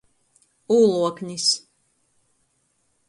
Ūluoknis. 0.75 1.45